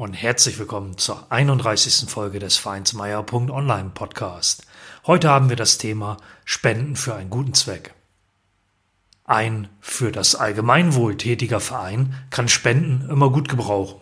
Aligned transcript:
und 0.00 0.14
herzlich 0.14 0.58
willkommen 0.58 0.96
zur 0.96 1.30
31. 1.30 2.08
Folge 2.08 2.38
des 2.38 2.56
Vereinsmeier.online 2.56 3.90
Podcast. 3.90 4.62
Heute 5.06 5.28
haben 5.28 5.50
wir 5.50 5.56
das 5.56 5.76
Thema 5.76 6.16
Spenden 6.46 6.96
für 6.96 7.14
einen 7.14 7.28
guten 7.28 7.52
Zweck. 7.52 7.92
Ein 9.24 9.68
für 9.78 10.10
das 10.10 10.34
Allgemeinwohl 10.34 11.18
tätiger 11.18 11.60
Verein 11.60 12.14
kann 12.30 12.48
Spenden 12.48 13.10
immer 13.10 13.28
gut 13.28 13.50
gebrauchen. 13.50 14.00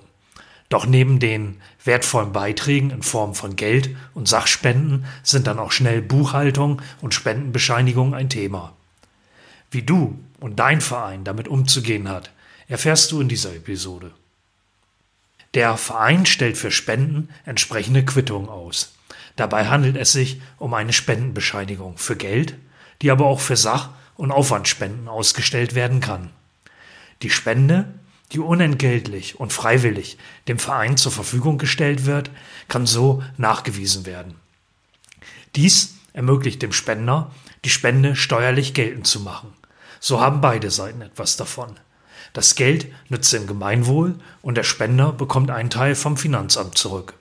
Doch 0.69 0.87
neben 0.87 1.19
den 1.19 1.61
wertvollen 1.83 2.31
Beiträgen 2.31 2.91
in 2.91 3.03
Form 3.03 3.35
von 3.35 3.57
Geld 3.57 3.97
und 4.15 4.29
Sachspenden 4.29 5.05
sind 5.25 5.49
dann 5.49 5.59
auch 5.59 5.73
schnell 5.73 6.01
Buchhaltung 6.01 6.81
und 7.01 7.13
Spendenbescheinigung 7.13 8.15
ein 8.15 8.31
Thema. 8.31 8.73
Wie 9.73 9.83
du 9.83 10.17
und 10.39 10.61
dein 10.61 10.81
Verein 10.81 11.25
damit 11.25 11.49
umzugehen 11.49 12.09
hat, 12.09 12.31
erfährst 12.69 13.11
du 13.11 13.21
in 13.21 13.29
dieser 13.29 13.53
Episode. 13.53 14.13
Der 15.55 15.77
Verein 15.77 16.27
stellt 16.27 16.59
für 16.59 16.71
Spenden 16.71 17.31
entsprechende 17.47 18.05
Quittungen 18.05 18.49
aus. 18.49 18.93
Dabei 19.37 19.69
handelt 19.69 19.97
es 19.97 20.13
sich 20.13 20.41
um 20.59 20.75
eine 20.75 20.93
Spendenbescheinigung 20.93 21.97
für 21.97 22.17
Geld, 22.17 22.55
die 23.03 23.11
aber 23.11 23.27
auch 23.27 23.41
für 23.41 23.57
Sach- 23.57 23.91
und 24.17 24.33
Aufwandspenden 24.33 25.09
ausgestellt 25.09 25.75
werden 25.75 26.01
kann. 26.01 26.31
Die 27.23 27.31
Spende, 27.31 27.95
die 28.33 28.41
unentgeltlich 28.41 29.41
und 29.41 29.53
freiwillig 29.53 30.19
dem 30.49 30.59
Verein 30.59 30.97
zur 30.97 31.13
Verfügung 31.13 31.57
gestellt 31.57 32.05
wird, 32.05 32.31
kann 32.69 32.85
so 32.85 33.23
nachgewiesen 33.37 34.07
werden. 34.07 34.35
Dies 35.57 35.95
ermöglicht 36.13 36.61
dem 36.63 36.73
Spender, 36.73 37.31
die 37.65 37.71
Spende 37.71 38.17
steuerlich 38.17 38.75
geltend 38.75 39.07
zu 39.07 39.21
machen. 39.21 39.53
So 40.01 40.21
haben 40.21 40.41
beide 40.41 40.71
Seiten 40.71 41.01
etwas 41.01 41.37
davon. 41.37 41.79
Das 42.33 42.55
Geld 42.55 42.93
nützt 43.09 43.33
dem 43.33 43.47
Gemeinwohl 43.47 44.15
und 44.43 44.57
der 44.57 44.65
Spender 44.65 45.13
bekommt 45.13 45.51
einen 45.51 45.71
Teil 45.71 45.95
vom 45.95 46.17
Finanzamt 46.17 46.77
zurück. 46.77 47.15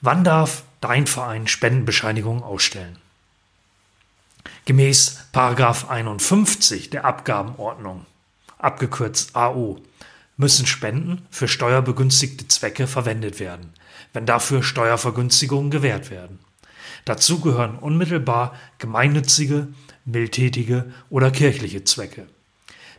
Wann 0.00 0.24
darf 0.24 0.64
dein 0.80 1.06
Verein 1.06 1.46
Spendenbescheinigungen 1.46 2.42
ausstellen? 2.42 2.96
Gemäß 4.64 5.26
51 5.32 6.90
der 6.90 7.04
Abgabenordnung, 7.04 8.06
abgekürzt 8.58 9.36
AO, 9.36 9.80
müssen 10.36 10.66
Spenden 10.66 11.26
für 11.30 11.48
steuerbegünstigte 11.48 12.48
Zwecke 12.48 12.86
verwendet 12.86 13.40
werden, 13.40 13.74
wenn 14.12 14.26
dafür 14.26 14.62
Steuervergünstigungen 14.62 15.70
gewährt 15.70 16.10
werden. 16.10 16.38
Dazu 17.04 17.40
gehören 17.40 17.76
unmittelbar 17.76 18.54
gemeinnützige, 18.78 19.68
mildtätige 20.04 20.92
oder 21.10 21.30
kirchliche 21.30 21.84
Zwecke. 21.84 22.26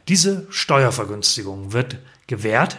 Diese 0.08 0.48
Steuervergünstigung 0.50 1.74
wird 1.74 2.00
gewährt, 2.28 2.78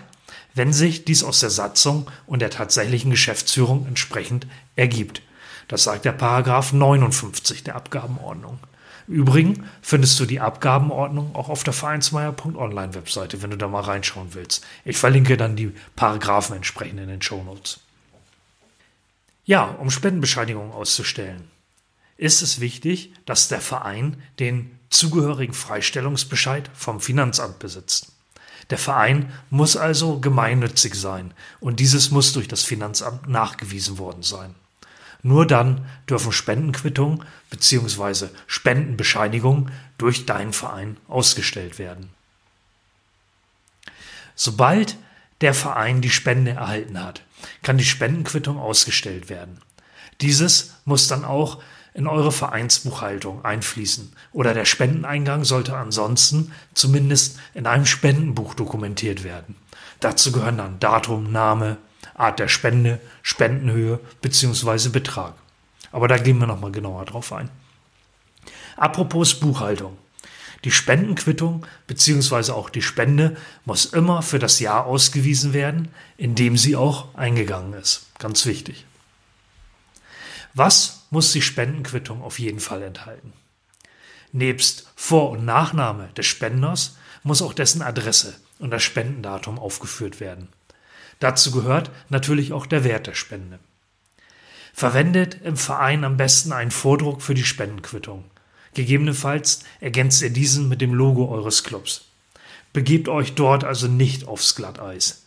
wenn 0.54 0.72
sich 0.72 1.04
dies 1.04 1.24
aus 1.24 1.40
der 1.40 1.50
Satzung 1.50 2.10
und 2.26 2.42
der 2.42 2.50
tatsächlichen 2.50 3.10
Geschäftsführung 3.10 3.86
entsprechend 3.86 4.46
ergibt. 4.76 5.22
Das 5.68 5.84
sagt 5.84 6.04
der 6.04 6.12
Paragraph 6.12 6.72
59 6.72 7.64
der 7.64 7.76
Abgabenordnung. 7.76 8.58
Im 9.08 9.14
Übrigen 9.14 9.66
findest 9.80 10.18
du 10.20 10.26
die 10.26 10.40
Abgabenordnung 10.40 11.34
auch 11.34 11.48
auf 11.48 11.64
der 11.64 11.72
Vereinsmeier.online 11.72 12.94
Webseite, 12.94 13.42
wenn 13.42 13.50
du 13.50 13.56
da 13.56 13.68
mal 13.68 13.80
reinschauen 13.80 14.34
willst. 14.34 14.64
Ich 14.84 14.96
verlinke 14.96 15.36
dann 15.36 15.56
die 15.56 15.72
Paragraphen 15.96 16.56
entsprechend 16.56 17.00
in 17.00 17.08
den 17.08 17.22
Shownotes. 17.22 17.80
Ja, 19.44 19.64
um 19.64 19.90
Spendenbescheinigungen 19.90 20.72
auszustellen, 20.72 21.50
ist 22.22 22.40
es 22.40 22.60
wichtig, 22.60 23.12
dass 23.26 23.48
der 23.48 23.60
Verein 23.60 24.22
den 24.38 24.78
zugehörigen 24.90 25.54
Freistellungsbescheid 25.54 26.70
vom 26.72 27.00
Finanzamt 27.00 27.58
besitzt. 27.58 28.12
Der 28.70 28.78
Verein 28.78 29.32
muss 29.50 29.76
also 29.76 30.20
gemeinnützig 30.20 30.94
sein 30.94 31.34
und 31.58 31.80
dieses 31.80 32.12
muss 32.12 32.32
durch 32.32 32.46
das 32.46 32.62
Finanzamt 32.62 33.28
nachgewiesen 33.28 33.98
worden 33.98 34.22
sein. 34.22 34.54
Nur 35.24 35.48
dann 35.48 35.84
dürfen 36.08 36.30
Spendenquittungen 36.30 37.24
bzw. 37.50 38.28
Spendenbescheinigungen 38.46 39.72
durch 39.98 40.24
deinen 40.24 40.52
Verein 40.52 40.98
ausgestellt 41.08 41.80
werden. 41.80 42.10
Sobald 44.36 44.96
der 45.40 45.54
Verein 45.54 46.00
die 46.00 46.10
Spende 46.10 46.52
erhalten 46.52 47.02
hat, 47.02 47.22
kann 47.62 47.78
die 47.78 47.84
Spendenquittung 47.84 48.58
ausgestellt 48.58 49.28
werden. 49.28 49.60
Dieses 50.20 50.74
muss 50.84 51.08
dann 51.08 51.24
auch 51.24 51.60
in 51.94 52.06
eure 52.06 52.32
Vereinsbuchhaltung 52.32 53.44
einfließen 53.44 54.12
oder 54.32 54.54
der 54.54 54.64
Spendeneingang 54.64 55.44
sollte 55.44 55.76
ansonsten 55.76 56.52
zumindest 56.74 57.38
in 57.54 57.66
einem 57.66 57.86
Spendenbuch 57.86 58.54
dokumentiert 58.54 59.24
werden. 59.24 59.56
Dazu 60.00 60.32
gehören 60.32 60.58
dann 60.58 60.80
Datum, 60.80 61.30
Name, 61.30 61.76
Art 62.14 62.38
der 62.38 62.48
Spende, 62.48 63.00
Spendenhöhe 63.22 64.00
bzw. 64.20 64.88
Betrag. 64.88 65.34
Aber 65.90 66.08
da 66.08 66.16
gehen 66.16 66.38
wir 66.38 66.46
nochmal 66.46 66.72
genauer 66.72 67.04
drauf 67.04 67.32
ein. 67.32 67.50
Apropos 68.76 69.34
Buchhaltung. 69.38 69.98
Die 70.64 70.70
Spendenquittung 70.70 71.66
bzw. 71.86 72.52
auch 72.52 72.70
die 72.70 72.82
Spende 72.82 73.36
muss 73.64 73.84
immer 73.84 74.22
für 74.22 74.38
das 74.38 74.60
Jahr 74.60 74.86
ausgewiesen 74.86 75.52
werden, 75.52 75.88
in 76.16 76.34
dem 76.34 76.56
sie 76.56 76.76
auch 76.76 77.14
eingegangen 77.14 77.74
ist. 77.74 78.06
Ganz 78.18 78.46
wichtig. 78.46 78.86
Was 80.54 81.04
muss 81.10 81.32
die 81.32 81.42
Spendenquittung 81.42 82.22
auf 82.22 82.38
jeden 82.38 82.60
Fall 82.60 82.82
enthalten? 82.82 83.32
Nebst 84.32 84.90
Vor- 84.96 85.30
und 85.30 85.44
Nachname 85.44 86.08
des 86.16 86.26
Spenders 86.26 86.96
muss 87.22 87.42
auch 87.42 87.52
dessen 87.52 87.82
Adresse 87.82 88.34
und 88.58 88.70
das 88.70 88.82
Spendendatum 88.82 89.58
aufgeführt 89.58 90.20
werden. 90.20 90.48
Dazu 91.20 91.52
gehört 91.52 91.90
natürlich 92.08 92.52
auch 92.52 92.66
der 92.66 92.84
Wert 92.84 93.06
der 93.06 93.14
Spende. 93.14 93.58
Verwendet 94.72 95.38
im 95.44 95.56
Verein 95.56 96.04
am 96.04 96.16
besten 96.16 96.52
einen 96.52 96.70
Vordruck 96.70 97.22
für 97.22 97.34
die 97.34 97.44
Spendenquittung. 97.44 98.24
Gegebenenfalls 98.74 99.64
ergänzt 99.80 100.22
ihr 100.22 100.30
diesen 100.30 100.68
mit 100.68 100.80
dem 100.80 100.94
Logo 100.94 101.28
eures 101.28 101.62
Clubs. 101.62 102.06
Begebt 102.72 103.08
euch 103.08 103.34
dort 103.34 103.64
also 103.64 103.86
nicht 103.86 104.26
aufs 104.26 104.54
Glatteis. 104.54 105.26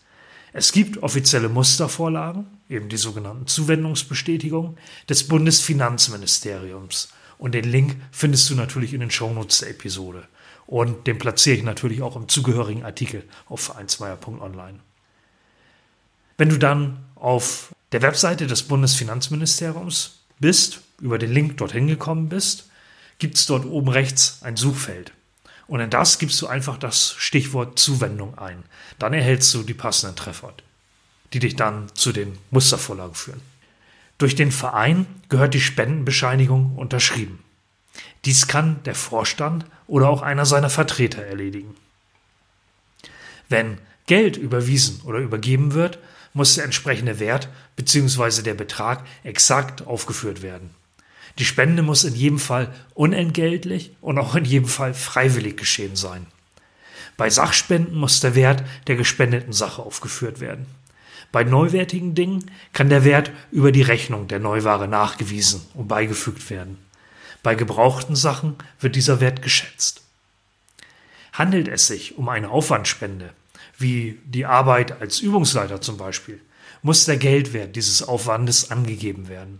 Es 0.57 0.71
gibt 0.71 1.03
offizielle 1.03 1.49
Mustervorlagen, 1.49 2.47
eben 2.69 2.87
die 2.87 2.95
sogenannten 2.95 3.45
Zuwendungsbestätigungen 3.45 4.77
des 5.09 5.27
Bundesfinanzministeriums. 5.27 7.09
Und 7.37 7.55
den 7.55 7.65
Link 7.65 7.97
findest 8.09 8.49
du 8.49 8.55
natürlich 8.55 8.93
in 8.93 9.01
den 9.01 9.11
Shownotes 9.11 9.57
der 9.57 9.71
Episode. 9.71 10.25
Und 10.65 11.07
den 11.07 11.17
platziere 11.17 11.57
ich 11.57 11.63
natürlich 11.63 12.01
auch 12.01 12.15
im 12.15 12.29
zugehörigen 12.29 12.85
Artikel 12.85 13.25
auf 13.47 13.59
vereinsmeier.online. 13.59 14.79
Wenn 16.37 16.47
du 16.47 16.57
dann 16.57 17.03
auf 17.15 17.75
der 17.91 18.01
Webseite 18.01 18.47
des 18.47 18.63
Bundesfinanzministeriums 18.63 20.21
bist, 20.39 20.79
über 21.01 21.17
den 21.17 21.33
Link 21.33 21.57
dorthin 21.57 21.87
gekommen 21.87 22.29
bist, 22.29 22.69
gibt 23.19 23.35
es 23.35 23.45
dort 23.45 23.65
oben 23.65 23.89
rechts 23.89 24.39
ein 24.41 24.55
Suchfeld. 24.55 25.11
Und 25.67 25.79
in 25.79 25.89
das 25.89 26.19
gibst 26.19 26.41
du 26.41 26.47
einfach 26.47 26.77
das 26.77 27.15
Stichwort 27.17 27.79
Zuwendung 27.79 28.37
ein. 28.37 28.63
Dann 28.99 29.13
erhältst 29.13 29.53
du 29.53 29.63
die 29.63 29.73
passenden 29.73 30.15
Treffer, 30.15 30.53
die 31.33 31.39
dich 31.39 31.55
dann 31.55 31.87
zu 31.95 32.11
den 32.11 32.37
Mustervorlagen 32.51 33.15
führen. 33.15 33.41
Durch 34.17 34.35
den 34.35 34.51
Verein 34.51 35.05
gehört 35.27 35.53
die 35.53 35.61
Spendenbescheinigung 35.61 36.75
unterschrieben. 36.75 37.43
Dies 38.25 38.47
kann 38.47 38.81
der 38.83 38.95
Vorstand 38.95 39.65
oder 39.87 40.09
auch 40.09 40.21
einer 40.21 40.45
seiner 40.45 40.69
Vertreter 40.69 41.21
erledigen. 41.21 41.75
Wenn 43.49 43.77
Geld 44.07 44.37
überwiesen 44.37 45.01
oder 45.03 45.19
übergeben 45.19 45.73
wird, 45.73 45.99
muss 46.33 46.55
der 46.55 46.65
entsprechende 46.65 47.19
Wert 47.19 47.49
bzw. 47.75 48.41
der 48.41 48.53
Betrag 48.53 49.05
exakt 49.23 49.85
aufgeführt 49.85 50.41
werden. 50.41 50.71
Die 51.37 51.45
Spende 51.45 51.83
muss 51.83 52.03
in 52.03 52.15
jedem 52.15 52.39
Fall 52.39 52.73
unentgeltlich 52.93 53.91
und 54.01 54.17
auch 54.17 54.35
in 54.35 54.45
jedem 54.45 54.67
Fall 54.67 54.93
freiwillig 54.93 55.57
geschehen 55.57 55.95
sein. 55.95 56.27
Bei 57.17 57.29
Sachspenden 57.29 57.95
muss 57.95 58.19
der 58.19 58.35
Wert 58.35 58.63
der 58.87 58.95
gespendeten 58.95 59.53
Sache 59.53 59.81
aufgeführt 59.81 60.39
werden. 60.39 60.65
Bei 61.31 61.43
neuwertigen 61.43 62.15
Dingen 62.15 62.51
kann 62.71 62.89
der 62.89 63.03
Wert 63.03 63.31
über 63.51 63.71
die 63.71 63.81
Rechnung 63.81 64.27
der 64.27 64.39
Neuware 64.39 64.87
nachgewiesen 64.87 65.61
und 65.73 65.87
beigefügt 65.87 66.49
werden. 66.49 66.77
Bei 67.43 67.55
gebrauchten 67.55 68.15
Sachen 68.15 68.55
wird 68.79 68.95
dieser 68.95 69.19
Wert 69.19 69.41
geschätzt. 69.41 70.01
Handelt 71.33 71.67
es 71.67 71.87
sich 71.87 72.17
um 72.17 72.29
eine 72.29 72.49
Aufwandspende, 72.49 73.33
wie 73.77 74.19
die 74.25 74.45
Arbeit 74.45 75.01
als 75.01 75.19
Übungsleiter 75.19 75.81
zum 75.81 75.97
Beispiel, 75.97 76.39
muss 76.81 77.05
der 77.05 77.17
Geldwert 77.17 77.75
dieses 77.75 78.03
Aufwandes 78.03 78.71
angegeben 78.71 79.27
werden. 79.27 79.59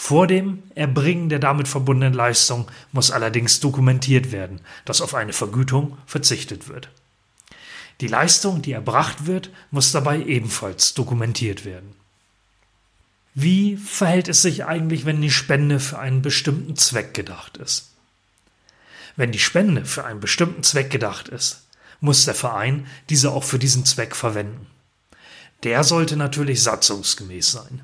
Vor 0.00 0.28
dem 0.28 0.62
Erbringen 0.76 1.28
der 1.28 1.40
damit 1.40 1.66
verbundenen 1.66 2.14
Leistung 2.14 2.70
muss 2.92 3.10
allerdings 3.10 3.58
dokumentiert 3.58 4.30
werden, 4.30 4.60
dass 4.84 5.00
auf 5.00 5.12
eine 5.12 5.32
Vergütung 5.32 5.98
verzichtet 6.06 6.68
wird. 6.68 6.88
Die 8.00 8.06
Leistung, 8.06 8.62
die 8.62 8.70
erbracht 8.70 9.26
wird, 9.26 9.50
muss 9.72 9.90
dabei 9.90 10.22
ebenfalls 10.22 10.94
dokumentiert 10.94 11.64
werden. 11.64 11.96
Wie 13.34 13.76
verhält 13.76 14.28
es 14.28 14.40
sich 14.40 14.64
eigentlich, 14.64 15.04
wenn 15.04 15.20
die 15.20 15.32
Spende 15.32 15.80
für 15.80 15.98
einen 15.98 16.22
bestimmten 16.22 16.76
Zweck 16.76 17.12
gedacht 17.12 17.56
ist? 17.56 17.90
Wenn 19.16 19.32
die 19.32 19.40
Spende 19.40 19.84
für 19.84 20.04
einen 20.04 20.20
bestimmten 20.20 20.62
Zweck 20.62 20.90
gedacht 20.90 21.26
ist, 21.26 21.66
muss 22.00 22.24
der 22.24 22.36
Verein 22.36 22.86
diese 23.10 23.32
auch 23.32 23.42
für 23.42 23.58
diesen 23.58 23.84
Zweck 23.84 24.14
verwenden. 24.14 24.68
Der 25.64 25.82
sollte 25.82 26.16
natürlich 26.16 26.62
satzungsgemäß 26.62 27.50
sein. 27.50 27.82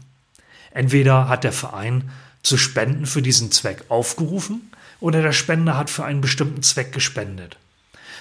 Entweder 0.75 1.29
hat 1.29 1.45
der 1.45 1.53
Verein 1.53 2.11
zu 2.43 2.59
Spenden 2.59 3.07
für 3.07 3.23
diesen 3.23 3.51
Zweck 3.51 3.85
aufgerufen 3.89 4.71
oder 5.01 5.23
der 5.23 5.33
Spender 5.33 5.79
hat 5.79 5.89
für 5.89 6.05
einen 6.05 6.21
bestimmten 6.21 6.63
Zweck 6.63 6.93
gespendet. 6.93 7.57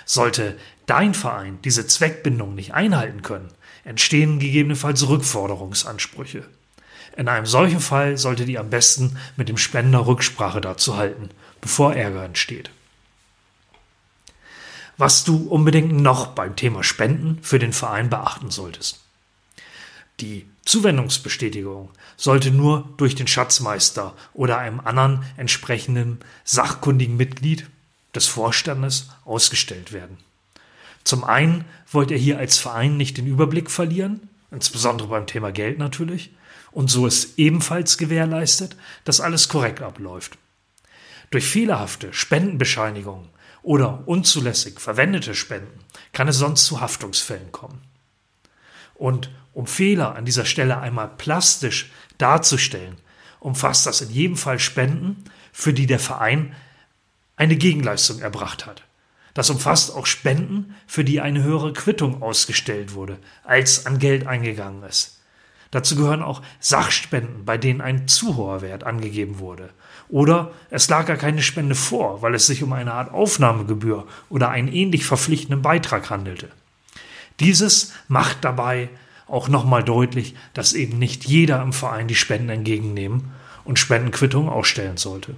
Sollte 0.06 0.58
dein 0.86 1.14
Verein 1.14 1.60
diese 1.64 1.88
Zweckbindung 1.88 2.56
nicht 2.56 2.74
einhalten 2.74 3.22
können, 3.24 3.50
entstehen 3.84 4.40
gegebenenfalls 4.40 5.08
Rückforderungsansprüche. 5.08 6.46
In 7.18 7.28
einem 7.28 7.46
solchen 7.46 7.80
Fall 7.80 8.18
solltet 8.18 8.50
ihr 8.50 8.60
am 8.60 8.70
besten 8.70 9.18
mit 9.36 9.50
dem 9.50 9.58
Spender 9.58 10.06
Rücksprache 10.06 10.62
dazu 10.62 10.96
halten, 10.96 11.30
bevor 11.60 11.96
Ärger 11.96 12.24
entsteht. 12.24 12.70
Was 14.98 15.24
du 15.24 15.48
unbedingt 15.48 15.94
noch 15.94 16.28
beim 16.28 16.56
Thema 16.56 16.84
Spenden 16.84 17.40
für 17.42 17.60
den 17.60 17.74
Verein 17.74 18.10
beachten 18.10 18.52
solltest. 18.52 19.03
Die 20.20 20.46
Zuwendungsbestätigung 20.66 21.90
sollte 22.18 22.52
nur 22.52 22.94
durch 22.98 23.16
den 23.16 23.28
Schatzmeister 23.28 24.16
oder 24.34 24.58
einem 24.58 24.80
anderen 24.80 25.24
entsprechenden 25.38 26.20
sachkundigen 26.44 27.18
Mitglied 27.18 27.68
des 28.16 28.28
Vorstandes 28.28 29.10
ausgestellt 29.26 29.92
werden. 29.92 30.18
Zum 31.04 31.24
einen 31.24 31.66
wollt 31.92 32.12
ihr 32.12 32.18
hier 32.18 32.38
als 32.38 32.60
Verein 32.60 32.96
nicht 32.96 33.18
den 33.18 33.28
Überblick 33.28 33.70
verlieren, 33.70 34.30
insbesondere 34.52 35.10
beim 35.10 35.28
Thema 35.28 35.52
Geld 35.52 35.80
natürlich, 35.80 36.32
und 36.72 36.90
so 36.90 37.06
ist 37.06 37.38
ebenfalls 37.38 37.98
gewährleistet, 37.98 38.76
dass 39.04 39.22
alles 39.22 39.48
korrekt 39.50 39.82
abläuft. 39.82 40.38
Durch 41.30 41.46
fehlerhafte 41.46 42.14
Spendenbescheinigungen 42.14 43.30
oder 43.62 44.08
unzulässig 44.08 44.80
verwendete 44.80 45.36
Spenden 45.36 45.80
kann 46.14 46.28
es 46.28 46.38
sonst 46.38 46.66
zu 46.66 46.82
Haftungsfällen 46.82 47.52
kommen. 47.52 47.82
Und 48.96 49.30
um 49.54 49.68
Fehler 49.68 50.16
an 50.16 50.26
dieser 50.26 50.46
Stelle 50.46 50.80
einmal 50.80 51.10
plastisch 51.10 51.92
darzustellen, 52.18 52.98
umfasst 53.40 53.86
das 53.86 54.02
in 54.02 54.10
jedem 54.10 54.38
Fall 54.38 54.60
Spenden, 54.60 55.24
für 55.52 55.74
die 55.74 55.86
der 55.86 56.00
Verein 56.00 56.56
eine 57.36 57.56
Gegenleistung 57.56 58.20
erbracht 58.20 58.66
hat. 58.66 58.84
Das 59.34 59.50
umfasst 59.50 59.96
auch 59.96 60.06
Spenden, 60.06 60.76
für 60.86 61.04
die 61.04 61.20
eine 61.20 61.44
höhere 61.44 61.74
Quittung 61.74 62.22
ausgestellt 62.22 62.94
wurde, 62.94 63.18
als 63.44 63.86
an 63.86 64.00
Geld 64.00 64.28
eingegangen 64.28 64.84
ist. 64.84 65.20
Dazu 65.72 65.96
gehören 65.96 66.22
auch 66.22 66.44
Sachspenden, 66.60 67.46
bei 67.46 67.58
denen 67.58 67.82
ein 67.82 68.08
zu 68.08 68.38
hoher 68.38 68.62
Wert 68.62 68.84
angegeben 68.84 69.40
wurde. 69.40 69.72
Oder 70.08 70.52
es 70.70 70.88
lag 70.88 71.08
gar 71.08 71.18
keine 71.18 71.42
Spende 71.42 71.74
vor, 71.74 72.22
weil 72.22 72.36
es 72.36 72.46
sich 72.46 72.62
um 72.62 72.74
eine 72.74 72.94
Art 72.94 73.12
Aufnahmegebühr 73.12 74.06
oder 74.30 74.50
einen 74.50 74.68
ähnlich 74.68 75.04
verpflichtenden 75.04 75.64
Beitrag 75.64 76.12
handelte. 76.12 76.50
Dieses 77.40 77.94
macht 78.08 78.44
dabei 78.44 78.90
auch 79.28 79.48
nochmal 79.48 79.84
deutlich, 79.84 80.36
dass 80.54 80.74
eben 80.74 81.00
nicht 81.00 81.26
jeder 81.26 81.62
im 81.62 81.74
Verein 81.74 82.08
die 82.08 82.16
Spenden 82.16 82.50
entgegennehmen 82.50 83.32
und 83.64 83.80
Spendenquittungen 83.80 84.50
ausstellen 84.50 84.98
sollte. 84.98 85.36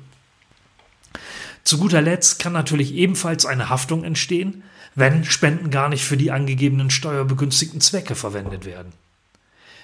Zu 1.64 1.80
guter 1.80 2.02
Letzt 2.02 2.40
kann 2.40 2.54
natürlich 2.54 2.94
ebenfalls 2.94 3.46
eine 3.46 3.70
Haftung 3.70 4.04
entstehen, 4.04 4.64
wenn 4.94 5.26
Spenden 5.26 5.72
gar 5.72 5.90
nicht 5.90 6.04
für 6.04 6.18
die 6.18 6.32
angegebenen 6.32 6.90
steuerbegünstigten 6.90 7.82
Zwecke 7.82 8.16
verwendet 8.16 8.66
werden. 8.66 8.94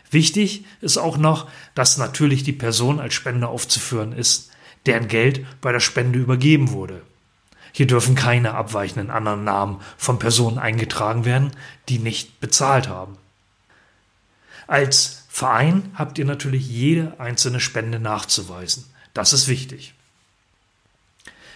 Wichtig 0.10 0.66
ist 0.82 0.98
auch 0.98 1.18
noch, 1.18 1.50
dass 1.74 1.98
natürlich 1.98 2.44
die 2.44 2.54
Person 2.54 3.00
als 3.00 3.14
Spender 3.14 3.50
aufzuführen 3.50 4.12
ist, 4.12 4.52
deren 4.86 5.08
Geld 5.08 5.46
bei 5.62 5.72
der 5.72 5.80
Spende 5.80 6.20
übergeben 6.20 6.72
wurde. 6.72 7.02
Hier 7.72 7.88
dürfen 7.88 8.16
keine 8.16 8.54
abweichenden 8.54 9.10
anderen 9.10 9.44
Namen 9.44 9.82
von 9.98 10.20
Personen 10.20 10.60
eingetragen 10.60 11.26
werden, 11.26 11.52
die 11.90 12.00
nicht 12.00 12.40
bezahlt 12.40 12.90
haben. 12.90 13.18
Als 14.68 15.26
Verein 15.30 15.92
habt 15.96 16.18
ihr 16.18 16.26
natürlich 16.26 16.68
jede 16.68 17.20
einzelne 17.20 17.60
Spende 17.60 18.00
nachzuweisen. 18.00 18.86
Das 19.14 19.34
ist 19.34 19.48
wichtig. 19.48 19.94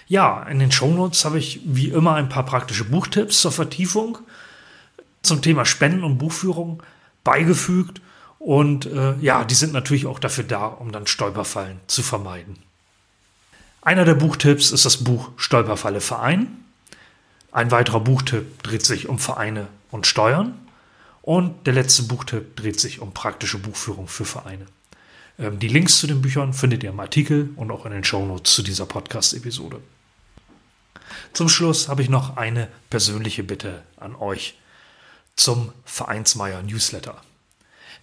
Ja, 0.08 0.44
in 0.44 0.60
den 0.60 0.72
Shownotes 0.72 1.26
habe 1.26 1.40
ich 1.40 1.62
wie 1.66 1.90
immer 1.90 2.16
ein 2.16 2.30
paar 2.30 2.46
praktische 2.46 2.86
Buchtipps 2.86 3.42
zur 3.42 3.52
Vertiefung 3.52 4.20
zum 5.24 5.42
Thema 5.42 5.66
Spenden 5.66 6.04
und 6.04 6.18
Buchführung 6.18 6.84
beigefügt 7.24 8.02
und 8.38 8.86
äh, 8.86 9.16
ja, 9.20 9.44
die 9.44 9.56
sind 9.56 9.74
natürlich 9.74 10.06
auch 10.06 10.20
dafür 10.20 10.44
da, 10.44 10.68
um 10.68 10.92
dann 10.92 11.08
Stolperfallen 11.08 11.80
zu 11.88 12.04
vermeiden. 12.04 12.58
Einer 13.86 14.04
der 14.04 14.16
Buchtipps 14.16 14.72
ist 14.72 14.84
das 14.84 15.04
Buch 15.04 15.30
Stolperfalle 15.38 16.02
Verein. 16.02 16.66
Ein 17.52 17.70
weiterer 17.70 18.00
Buchtipp 18.00 18.64
dreht 18.64 18.84
sich 18.84 19.08
um 19.08 19.20
Vereine 19.20 19.68
und 19.92 20.08
Steuern. 20.08 20.58
Und 21.22 21.68
der 21.68 21.74
letzte 21.74 22.02
Buchtipp 22.02 22.56
dreht 22.56 22.80
sich 22.80 23.00
um 23.00 23.14
praktische 23.14 23.60
Buchführung 23.60 24.08
für 24.08 24.26
Vereine. 24.26 24.66
Ähm, 25.38 25.60
die 25.60 25.68
Links 25.68 26.00
zu 26.00 26.08
den 26.08 26.24
Büchern 26.24 26.52
findet 26.52 26.82
ihr 26.82 26.90
im 26.90 27.00
Artikel 27.00 27.52
und 27.58 27.70
auch 27.70 27.86
in 27.86 27.92
den 27.92 28.04
Shownotes 28.04 28.56
zu 28.56 28.64
dieser 28.64 28.88
Podcast-Episode. 28.88 29.80
Zum 31.34 31.48
Schluss 31.48 31.88
habe 31.88 32.02
ich 32.02 32.10
noch 32.10 32.38
eine 32.38 32.70
persönliche 32.90 33.44
Bitte 33.44 33.84
an 33.98 34.16
euch 34.16 34.58
zum 35.36 35.72
Vereinsmeier 35.84 36.64
Newsletter. 36.64 37.22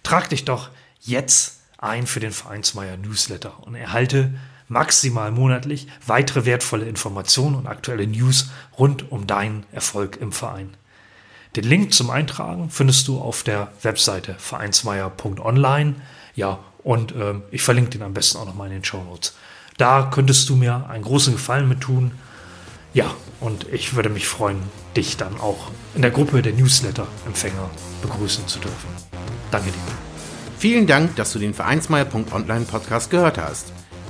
Trag 0.01 0.29
dich 0.29 0.45
doch 0.45 0.69
jetzt 1.01 1.59
ein 1.77 2.07
für 2.07 2.21
den 2.21 2.31
Vereinsmeier 2.31 2.95
Newsletter 2.95 3.61
und 3.67 3.75
erhalte 3.75 4.33
maximal 4.73 5.31
monatlich 5.31 5.87
weitere 6.05 6.45
wertvolle 6.45 6.85
Informationen 6.85 7.55
und 7.55 7.67
aktuelle 7.67 8.05
News 8.05 8.51
rund 8.77 9.09
um 9.11 9.25
deinen 9.25 9.65
Erfolg 9.71 10.17
im 10.17 10.33
Verein. 10.33 10.75
Den 11.55 11.63
Link 11.63 11.93
zum 11.93 12.09
Eintragen 12.09 12.69
findest 12.69 13.07
du 13.07 13.19
auf 13.19 13.43
der 13.43 13.71
Webseite 13.83 14.35
vereinsmeier.online. 14.39 15.95
Ja, 16.35 16.59
und 16.83 17.13
äh, 17.13 17.35
ich 17.51 17.61
verlinke 17.61 17.91
den 17.91 18.01
am 18.01 18.13
besten 18.13 18.39
auch 18.39 18.45
nochmal 18.45 18.67
in 18.67 18.73
den 18.73 18.83
Show 18.83 19.03
Notes. 19.03 19.35
Da 19.77 20.09
könntest 20.11 20.49
du 20.49 20.55
mir 20.55 20.87
einen 20.89 21.03
großen 21.03 21.33
Gefallen 21.33 21.69
mit 21.69 21.81
tun. 21.81 22.11
Ja, 22.93 23.13
und 23.39 23.67
ich 23.71 23.95
würde 23.95 24.09
mich 24.09 24.27
freuen, 24.27 24.61
dich 24.95 25.17
dann 25.17 25.39
auch 25.39 25.71
in 25.95 26.01
der 26.01 26.11
Gruppe 26.11 26.41
der 26.41 26.53
Newsletter-Empfänger 26.53 27.69
begrüßen 28.01 28.47
zu 28.47 28.59
dürfen. 28.59 28.89
Danke 29.51 29.71
dir. 29.71 29.79
Vielen 30.57 30.87
Dank, 30.87 31.15
dass 31.15 31.33
du 31.33 31.39
den 31.39 31.53
Vereinsmeier.online 31.53 32.65
Podcast 32.65 33.09
gehört 33.09 33.37
hast. 33.37 33.73